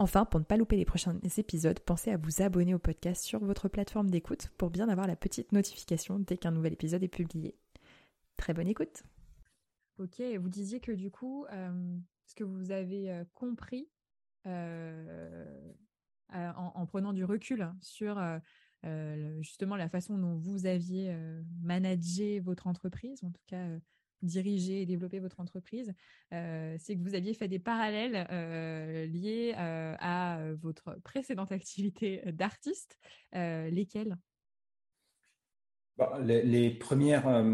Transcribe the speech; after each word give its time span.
Enfin, 0.00 0.24
pour 0.24 0.38
ne 0.38 0.44
pas 0.44 0.56
louper 0.56 0.76
les 0.76 0.84
prochains 0.84 1.18
épisodes, 1.36 1.80
pensez 1.80 2.12
à 2.12 2.16
vous 2.16 2.40
abonner 2.40 2.72
au 2.72 2.78
podcast 2.78 3.24
sur 3.24 3.40
votre 3.40 3.68
plateforme 3.68 4.10
d'écoute 4.10 4.48
pour 4.56 4.70
bien 4.70 4.88
avoir 4.88 5.08
la 5.08 5.16
petite 5.16 5.50
notification 5.50 6.20
dès 6.20 6.36
qu'un 6.36 6.52
nouvel 6.52 6.74
épisode 6.74 7.02
est 7.02 7.08
publié. 7.08 7.56
Très 8.36 8.54
bonne 8.54 8.68
écoute. 8.68 9.02
Ok, 9.98 10.22
vous 10.38 10.48
disiez 10.48 10.78
que 10.78 10.92
du 10.92 11.10
coup, 11.10 11.44
euh, 11.46 11.98
ce 12.26 12.36
que 12.36 12.44
vous 12.44 12.70
avez 12.70 13.10
euh, 13.10 13.24
compris 13.34 13.88
euh, 14.46 15.44
en, 16.32 16.86
prenant 16.86 17.12
du 17.12 17.24
recul 17.24 17.68
sur 17.80 18.22
justement 19.40 19.74
la 19.74 19.88
façon 19.88 20.16
dont 20.16 20.36
vous 20.36 20.66
aviez 20.66 21.12
managé 21.60 22.38
votre 22.38 22.68
entreprise, 22.68 23.24
en 23.24 23.30
tout 23.30 23.42
cas 23.46 23.66
diriger 24.22 24.82
et 24.82 24.86
développer 24.86 25.18
votre 25.18 25.40
entreprise, 25.40 25.92
euh, 26.32 26.76
c'est 26.78 26.96
que 26.96 27.02
vous 27.02 27.14
aviez 27.14 27.34
fait 27.34 27.48
des 27.48 27.58
parallèles 27.58 28.26
euh, 28.30 29.06
liés 29.06 29.54
euh, 29.56 29.94
à 29.98 30.38
votre 30.60 30.98
précédente 31.04 31.52
activité 31.52 32.22
d'artiste. 32.32 32.98
lesquelles 33.32 34.16
bah, 35.96 36.18
les, 36.22 36.70
premières 36.70 37.44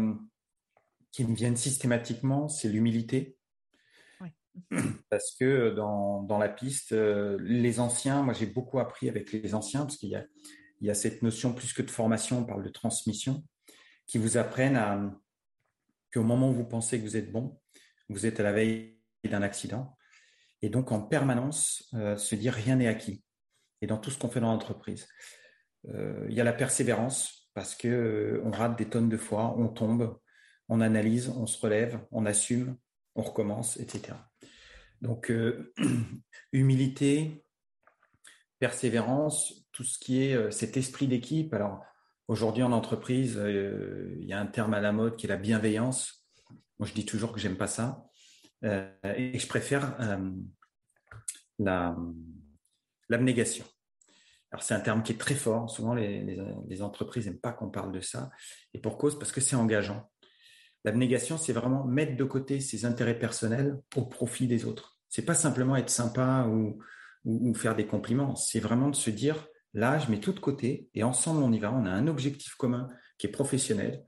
qui 1.11 1.25
me 1.25 1.35
viennent 1.35 1.57
systématiquement, 1.57 2.47
c'est 2.47 2.69
l'humilité. 2.69 3.37
Parce 5.09 5.35
que 5.37 5.71
dans, 5.71 6.23
dans, 6.23 6.37
la 6.37 6.47
piste, 6.47 6.91
les 6.93 7.79
anciens, 7.81 8.23
moi 8.23 8.33
j'ai 8.33 8.45
beaucoup 8.45 8.79
appris 8.79 9.09
avec 9.09 9.33
les 9.33 9.53
anciens, 9.53 9.81
parce 9.81 9.97
qu'il 9.97 10.07
y 10.07 10.15
a, 10.15 10.23
il 10.79 10.87
y 10.87 10.89
a 10.89 10.93
cette 10.93 11.21
notion 11.23 11.53
plus 11.53 11.73
que 11.73 11.81
de 11.81 11.91
formation, 11.91 12.39
on 12.39 12.45
parle 12.45 12.63
de 12.63 12.69
transmission, 12.69 13.43
qui 14.05 14.17
vous 14.17 14.37
apprennent 14.37 14.77
à, 14.77 15.11
au 16.19 16.23
moment 16.23 16.49
où 16.49 16.53
vous 16.53 16.65
pensez 16.65 16.99
que 16.99 17.03
vous 17.03 17.17
êtes 17.17 17.31
bon, 17.31 17.59
vous 18.09 18.25
êtes 18.25 18.39
à 18.39 18.43
la 18.43 18.51
veille 18.51 18.99
d'un 19.23 19.41
accident. 19.41 19.97
Et 20.61 20.69
donc, 20.69 20.91
en 20.91 21.01
permanence, 21.01 21.89
euh, 21.93 22.17
se 22.17 22.35
dire 22.35 22.53
rien 22.53 22.77
n'est 22.77 22.87
acquis. 22.87 23.23
Et 23.81 23.87
dans 23.87 23.97
tout 23.97 24.11
ce 24.11 24.17
qu'on 24.17 24.29
fait 24.29 24.39
dans 24.39 24.51
l'entreprise. 24.51 25.07
Euh, 25.89 26.25
il 26.29 26.35
y 26.35 26.41
a 26.41 26.43
la 26.43 26.53
persévérance, 26.53 27.49
parce 27.53 27.75
que 27.75 27.87
euh, 27.87 28.41
on 28.43 28.51
rate 28.51 28.77
des 28.77 28.89
tonnes 28.89 29.09
de 29.09 29.17
fois, 29.17 29.55
on 29.57 29.67
tombe, 29.67 30.17
on 30.69 30.81
analyse, 30.81 31.29
on 31.29 31.45
se 31.45 31.59
relève, 31.59 31.99
on 32.11 32.25
assume, 32.25 32.77
on 33.15 33.21
recommence, 33.21 33.77
etc. 33.77 34.17
Donc, 35.01 35.31
humilité, 36.51 37.45
persévérance, 38.59 39.67
tout 39.71 39.83
ce 39.83 39.99
qui 39.99 40.23
est 40.23 40.51
cet 40.51 40.77
esprit 40.77 41.07
d'équipe. 41.07 41.53
Alors, 41.53 41.85
Aujourd'hui, 42.27 42.63
en 42.63 42.71
entreprise, 42.71 43.37
euh, 43.37 44.15
il 44.19 44.25
y 44.25 44.33
a 44.33 44.39
un 44.39 44.47
terme 44.47 44.73
à 44.73 44.81
la 44.81 44.91
mode 44.91 45.15
qui 45.15 45.27
est 45.27 45.29
la 45.29 45.37
bienveillance. 45.37 46.25
Moi, 46.79 46.87
je 46.87 46.93
dis 46.93 47.05
toujours 47.05 47.31
que 47.31 47.39
j'aime 47.39 47.55
pas 47.55 47.67
ça. 47.67 48.03
Euh, 48.63 48.89
et 49.15 49.37
je 49.37 49.47
préfère 49.47 49.95
euh, 50.01 50.31
la, 51.59 51.95
l'abnégation. 53.09 53.63
Alors, 54.51 54.63
c'est 54.63 54.73
un 54.73 54.79
terme 54.79 55.03
qui 55.03 55.11
est 55.11 55.19
très 55.19 55.35
fort. 55.35 55.69
Souvent, 55.69 55.93
les, 55.93 56.81
entreprises 56.81 57.27
n'aiment 57.27 57.39
pas 57.39 57.51
qu'on 57.51 57.69
parle 57.69 57.91
de 57.91 58.01
ça. 58.01 58.31
Et 58.73 58.79
pour 58.79 58.97
cause, 58.97 59.19
parce 59.19 59.31
que 59.31 59.41
c'est 59.41 59.55
engageant. 59.55 60.09
L'abnégation, 60.83 61.37
c'est 61.37 61.53
vraiment 61.53 61.85
mettre 61.85 62.15
de 62.15 62.23
côté 62.23 62.59
ses 62.59 62.85
intérêts 62.85 63.19
personnels 63.19 63.79
au 63.95 64.05
profit 64.05 64.47
des 64.47 64.65
autres. 64.65 64.97
C'est 65.09 65.25
pas 65.25 65.33
simplement 65.35 65.75
être 65.75 65.89
sympa 65.91 66.47
ou 66.47 67.53
faire 67.53 67.75
des 67.75 67.85
compliments. 67.85 68.35
C'est 68.35 68.59
vraiment 68.59 68.89
de 68.89 68.95
se 68.95 69.09
dire, 69.11 69.47
Là, 69.75 69.99
je 69.99 70.09
mets 70.09 70.21
tout 70.21 70.31
de 70.31 70.39
côté 70.39 70.89
et 70.93 71.03
ensemble, 71.03 71.43
on 71.43 71.51
y 71.51 71.59
va. 71.59 71.71
On 71.73 71.85
a 71.85 71.91
un 71.91 72.07
objectif 72.07 72.55
commun 72.55 72.89
qui 73.17 73.27
est 73.27 73.31
professionnel. 73.31 74.05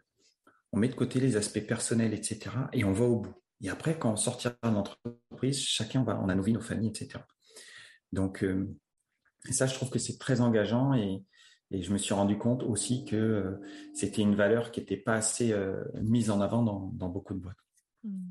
On 0.71 0.77
met 0.79 0.87
de 0.87 0.95
côté 0.95 1.19
les 1.19 1.35
aspects 1.35 1.65
personnels, 1.67 2.13
etc. 2.13 2.51
Et 2.71 2.85
on 2.85 2.93
va 2.93 3.03
au 3.03 3.19
bout. 3.19 3.35
Et 3.61 3.69
après, 3.69 3.99
quand 3.99 4.13
on 4.13 4.15
sortira 4.15 4.55
de 4.63 4.69
l'entreprise, 4.69 5.59
chacun 5.59 6.03
va, 6.03 6.21
on 6.23 6.29
a 6.29 6.35
nos 6.35 6.41
vies, 6.41 6.53
nos 6.53 6.61
familles, 6.61 6.89
etc. 6.89 7.19
Donc, 8.13 8.45
euh, 8.45 8.77
ça, 9.49 9.65
je 9.65 9.73
trouve 9.73 9.89
que 9.89 9.99
c'est 9.99 10.17
très 10.17 10.39
engageant 10.39 10.93
et, 10.93 11.23
je 11.69 11.91
me 11.91 11.97
suis 11.97 12.13
rendu 12.13 12.37
compte 12.37 12.63
aussi 12.63 13.03
que 13.03 13.17
euh, 13.17 13.61
c'était 13.93 14.21
une 14.21 14.35
valeur 14.35 14.71
qui 14.71 14.79
n'était 14.79 14.95
pas 14.95 15.15
assez 15.15 15.51
euh, 15.51 15.83
mise 16.01 16.31
en 16.31 16.39
avant 16.39 16.63
dans, 16.63 17.09
beaucoup 17.09 17.33
de 17.33 17.39
boîtes. 17.39 17.57
Mmh. 18.05 18.29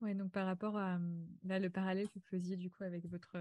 Oui, 0.00 0.16
donc 0.16 0.32
par 0.32 0.46
rapport 0.46 0.76
à 0.76 0.98
là, 1.44 1.60
le 1.60 1.70
parallèle 1.70 2.08
que 2.08 2.14
vous 2.18 2.26
faisiez 2.28 2.56
du 2.56 2.72
coup 2.72 2.82
avec 2.82 3.06
votre 3.06 3.36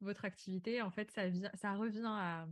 votre 0.00 0.24
activité, 0.24 0.82
en 0.82 0.90
fait, 0.90 1.10
ça, 1.10 1.28
vient, 1.28 1.50
ça 1.54 1.74
revient 1.74 2.04
à, 2.04 2.46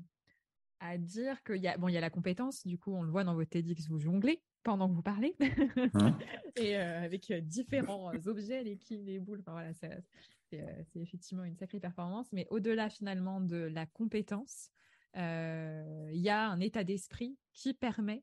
à 0.80 0.98
dire 0.98 1.42
qu'il 1.44 1.56
y 1.56 1.68
a, 1.68 1.76
bon, 1.76 1.88
il 1.88 1.94
y 1.94 1.96
a 1.96 2.00
la 2.00 2.10
compétence, 2.10 2.66
du 2.66 2.78
coup, 2.78 2.92
on 2.92 3.02
le 3.02 3.10
voit 3.10 3.24
dans 3.24 3.34
votre 3.34 3.50
TEDx, 3.50 3.88
vous 3.88 3.98
jonglez 3.98 4.42
pendant 4.62 4.88
que 4.88 4.94
vous 4.94 5.02
parlez, 5.02 5.36
hein 5.94 6.18
et 6.56 6.76
euh, 6.76 7.02
avec 7.02 7.30
euh, 7.30 7.40
différents 7.40 8.12
euh, 8.14 8.28
objets, 8.28 8.62
les 8.62 8.78
quilles, 8.78 9.04
les 9.04 9.18
boules, 9.18 9.40
enfin 9.40 9.52
voilà, 9.52 9.72
c'est, 9.74 10.02
effectivement 10.94 11.42
une 11.44 11.56
sacrée 11.56 11.80
performance, 11.80 12.32
mais 12.32 12.46
au-delà 12.50 12.88
finalement 12.88 13.40
de 13.40 13.56
la 13.56 13.86
compétence, 13.86 14.70
il 15.14 16.20
y 16.20 16.28
a 16.28 16.48
un 16.48 16.60
état 16.60 16.84
d'esprit 16.84 17.36
qui 17.52 17.74
permet, 17.74 18.22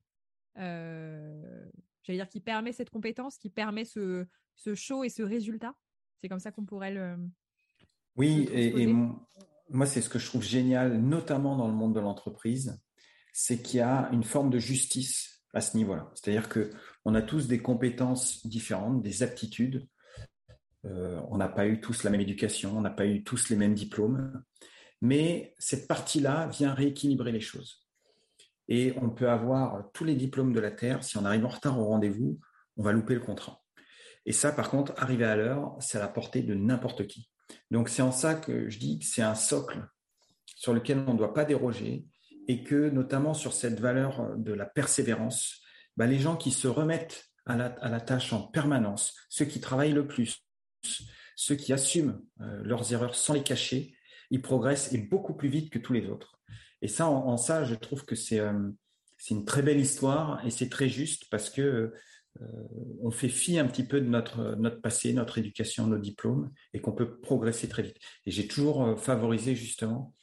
j'allais 0.56 1.70
dire, 2.08 2.30
qui 2.30 2.40
permet 2.40 2.72
cette 2.72 2.90
compétence, 2.90 3.38
qui 3.38 3.50
permet 3.50 3.84
ce, 3.84 4.26
ce 4.56 4.76
show 4.76 5.04
et 5.04 5.10
ce 5.10 5.24
résultat. 5.24 5.76
C'est 6.22 6.30
comme 6.30 6.40
ça 6.40 6.52
qu'on 6.52 6.66
pourrait 6.66 6.94
le, 6.94 7.18
oui, 8.18 8.50
et, 8.52 8.88
moi, 9.74 9.86
c'est 9.86 10.02
ce 10.02 10.10
que 10.10 10.20
je 10.20 10.26
trouve 10.26 10.44
génial, 10.44 11.00
notamment 11.02 11.56
dans 11.56 11.68
le 11.68 11.74
monde 11.74 11.96
de 11.96 12.00
l'entreprise, 12.00 12.82
c'est 13.32 13.62
qu'il 13.62 13.78
y 13.78 13.82
a 13.82 14.10
une 14.12 14.24
forme 14.24 14.50
de 14.50 14.60
justice 14.60 15.44
à 15.54 15.62
ce 15.62 15.78
niveau-là. 15.78 16.12
C'est-à-dire 16.14 16.50
que 16.50 16.72
on 17.06 17.16
a 17.16 17.22
tous 17.22 17.48
des 17.48 17.62
compétences 17.62 18.46
différentes, 18.46 19.02
des 19.02 19.24
aptitudes. 19.24 19.88
Euh, 20.86 21.22
on 21.30 21.38
n'a 21.38 21.48
pas 21.48 21.68
eu 21.68 21.80
tous 21.80 22.04
la 22.04 22.10
même 22.10 22.22
éducation, 22.22 22.78
on 22.78 22.82
n'a 22.82 22.90
pas 22.90 23.06
eu 23.06 23.24
tous 23.24 23.50
les 23.50 23.56
mêmes 23.56 23.76
diplômes, 23.76 24.44
mais 25.02 25.56
cette 25.58 25.88
partie-là 25.88 26.48
vient 26.48 26.74
rééquilibrer 26.74 27.32
les 27.32 27.40
choses. 27.40 27.88
Et 28.68 28.94
on 28.98 29.10
peut 29.10 29.30
avoir 29.30 29.92
tous 29.94 30.04
les 30.04 30.16
diplômes 30.16 30.54
de 30.54 30.60
la 30.60 30.72
Terre, 30.72 31.04
si 31.04 31.18
on 31.18 31.26
arrive 31.26 31.46
en 31.46 31.50
retard 31.50 31.80
au 31.80 31.86
rendez-vous, 31.86 32.40
on 32.78 32.84
va 32.84 32.92
louper 32.92 33.14
le 33.14 33.20
contrat. 33.20 33.61
Et 34.26 34.34
ça, 34.34 34.52
par 34.52 34.70
contre, 34.70 34.94
arriver 34.98 35.26
à 35.26 35.36
l'heure, 35.36 35.76
c'est 35.80 35.98
à 35.98 36.02
la 36.02 36.08
portée 36.08 36.44
de 36.44 36.54
n'importe 36.54 37.08
qui. 37.08 37.30
Donc 37.70 37.90
c'est 37.90 38.02
en 38.02 38.12
ça 38.12 38.36
que 38.36 38.70
je 38.70 38.80
dis 38.80 39.00
que 39.00 39.06
c'est 39.06 39.22
un 39.22 39.36
socle 39.36 39.86
sur 40.56 40.74
lequel 40.74 41.04
on 41.08 41.14
ne 41.14 41.18
doit 41.18 41.34
pas 41.34 41.46
déroger 41.46 42.06
et 42.48 42.64
que 42.64 42.90
notamment 42.90 43.34
sur 43.34 43.54
cette 43.54 43.80
valeur 43.80 44.38
de 44.38 44.54
la 44.54 44.66
persévérance, 44.66 45.62
bah, 45.98 46.06
les 46.06 46.19
gens 46.19 46.36
qui 46.36 46.51
se 46.51 46.68
remettent 46.68 47.25
à 47.45 47.57
la, 47.57 48.01
tâche 48.01 48.34
en 48.34 48.44
permanence, 48.44 49.16
ceux 49.30 49.45
qui 49.45 49.60
travaillent 49.60 49.94
le 49.94 50.07
plus, 50.07 50.45
ceux 51.36 51.56
qui 51.56 51.74
assument 51.74 52.22
euh, 52.40 52.62
leurs 52.63 52.94
erreurs 52.94 53.16
sans 53.16 53.34
les 53.34 53.44
cacher, 53.44 53.95
ils 54.30 54.42
progressent 54.42 54.94
et 54.94 55.00
beaucoup 55.00 55.34
plus 55.34 55.50
vite 55.50 55.72
que 55.72 55.80
tous 55.80 55.92
les 55.92 56.07
autres. 56.07 56.40
Et 56.81 56.88
ça, 56.88 57.07
en, 57.07 57.38
ça, 57.38 57.66
je 57.66 57.75
trouve 57.75 58.06
que 58.06 58.16
c'est 58.16 58.40
euh, 58.40 58.69
c'est 59.22 59.36
une 59.36 59.45
très 59.45 59.62
belle 59.62 59.80
histoire 59.80 60.44
et 60.44 60.50
c'est 60.50 60.68
très 60.68 60.90
juste 60.90 61.30
parce 61.30 61.51
que 61.51 61.94
on 63.01 63.12
fait 63.12 63.30
fi 63.30 63.60
un 63.60 63.68
petit 63.68 63.83
peu 63.83 64.00
de 64.00 64.07
notre, 64.07 64.56
notre 64.56 64.81
passé, 64.81 65.13
notre 65.13 65.38
éducation, 65.38 65.88
nos 65.88 65.98
diplômes, 65.98 66.51
et 66.74 66.80
qu'on 66.80 66.94
peut 66.94 67.19
progresser 67.19 67.68
très 67.68 67.83
vite. 67.83 67.98
Et 68.25 68.31
j'ai 68.31 68.48
toujours 68.48 68.83
euh, 68.83 68.95
favorisé 68.95 69.56
justement 69.56 70.13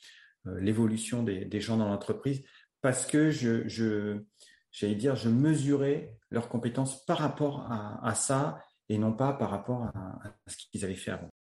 euh, 0.46 0.58
l'évolution 0.60 1.22
des, 1.22 1.60
gens 1.60 1.76
dans 1.76 1.88
l'entreprise 1.88 2.42
parce 2.80 3.06
que 3.06 3.30
je, 3.30 4.22
j'allais 4.70 4.94
dire, 4.94 5.16
je 5.16 5.28
mesurais 5.28 6.16
leurs 6.30 6.48
compétences 6.48 7.04
par 7.04 7.18
rapport 7.18 7.66
à, 7.70 8.14
ça 8.14 8.60
et 8.88 8.98
non 8.98 9.12
pas 9.12 9.32
par 9.32 9.50
rapport 9.50 9.82
à 9.82 10.34
ce 10.46 10.56
qu'ils 10.56 10.84
avaient 10.84 10.94
fait 10.94 11.10
avant. 11.10 11.28